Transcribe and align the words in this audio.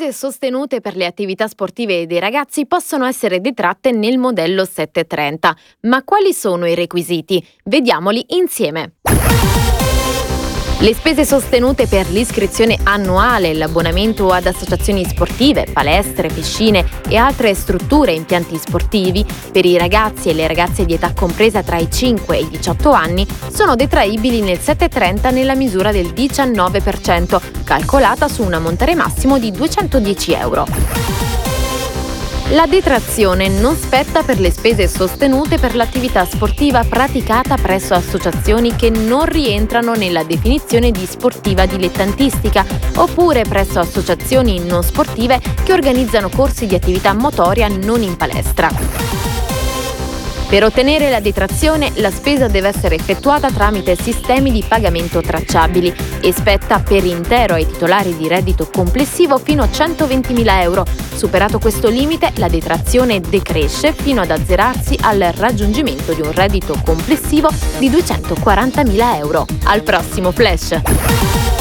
spese 0.00 0.12
sostenute 0.12 0.80
per 0.80 0.96
le 0.96 1.04
attività 1.04 1.46
sportive 1.46 2.06
dei 2.06 2.18
ragazzi 2.18 2.66
possono 2.66 3.04
essere 3.04 3.40
detratte 3.40 3.92
nel 3.92 4.16
modello 4.16 4.64
730. 4.64 5.54
Ma 5.82 6.02
quali 6.04 6.32
sono 6.32 6.66
i 6.66 6.74
requisiti? 6.74 7.46
Vediamoli 7.64 8.24
insieme. 8.28 8.94
Le 10.82 10.94
spese 10.94 11.26
sostenute 11.26 11.86
per 11.86 12.08
l'iscrizione 12.08 12.78
annuale, 12.84 13.52
l'abbonamento 13.52 14.30
ad 14.30 14.46
associazioni 14.46 15.04
sportive, 15.04 15.66
palestre, 15.70 16.28
piscine 16.28 16.86
e 17.06 17.16
altre 17.18 17.52
strutture 17.52 18.12
e 18.12 18.14
impianti 18.14 18.56
sportivi 18.56 19.22
per 19.52 19.66
i 19.66 19.76
ragazzi 19.76 20.30
e 20.30 20.32
le 20.32 20.46
ragazze 20.46 20.86
di 20.86 20.94
età 20.94 21.12
compresa 21.12 21.62
tra 21.62 21.76
i 21.76 21.90
5 21.90 22.34
e 22.34 22.40
i 22.40 22.48
18 22.48 22.92
anni 22.92 23.26
sono 23.52 23.76
detraibili 23.76 24.40
nel 24.40 24.58
730 24.58 25.28
nella 25.28 25.54
misura 25.54 25.92
del 25.92 26.14
19%, 26.14 27.40
calcolata 27.62 28.26
su 28.26 28.42
un 28.42 28.54
ammontare 28.54 28.94
massimo 28.94 29.38
di 29.38 29.50
210 29.50 30.32
euro. 30.32 31.39
La 32.52 32.66
detrazione 32.66 33.46
non 33.48 33.76
spetta 33.76 34.24
per 34.24 34.40
le 34.40 34.50
spese 34.50 34.88
sostenute 34.88 35.56
per 35.58 35.76
l'attività 35.76 36.24
sportiva 36.24 36.82
praticata 36.82 37.54
presso 37.56 37.94
associazioni 37.94 38.74
che 38.74 38.90
non 38.90 39.24
rientrano 39.24 39.94
nella 39.94 40.24
definizione 40.24 40.90
di 40.90 41.06
sportiva 41.06 41.66
dilettantistica 41.66 42.66
oppure 42.96 43.42
presso 43.42 43.78
associazioni 43.78 44.58
non 44.58 44.82
sportive 44.82 45.40
che 45.62 45.72
organizzano 45.72 46.28
corsi 46.28 46.66
di 46.66 46.74
attività 46.74 47.12
motoria 47.12 47.68
non 47.68 48.02
in 48.02 48.16
palestra. 48.16 49.49
Per 50.50 50.64
ottenere 50.64 51.10
la 51.10 51.20
detrazione 51.20 51.92
la 52.00 52.10
spesa 52.10 52.48
deve 52.48 52.66
essere 52.66 52.96
effettuata 52.96 53.52
tramite 53.52 53.94
sistemi 53.94 54.50
di 54.50 54.64
pagamento 54.66 55.20
tracciabili 55.20 55.94
e 56.20 56.32
spetta 56.32 56.80
per 56.80 57.04
intero 57.04 57.54
ai 57.54 57.68
titolari 57.68 58.16
di 58.16 58.26
reddito 58.26 58.68
complessivo 58.68 59.38
fino 59.38 59.62
a 59.62 59.66
120.000 59.66 60.60
euro. 60.62 60.84
Superato 61.14 61.60
questo 61.60 61.88
limite, 61.88 62.32
la 62.38 62.48
detrazione 62.48 63.20
decresce 63.20 63.92
fino 63.92 64.22
ad 64.22 64.30
azzerarsi 64.32 64.98
al 65.00 65.20
raggiungimento 65.36 66.14
di 66.14 66.20
un 66.20 66.32
reddito 66.32 66.76
complessivo 66.84 67.48
di 67.78 67.88
240.000 67.88 69.16
euro. 69.18 69.46
Al 69.66 69.82
prossimo 69.82 70.32
flash! 70.32 71.59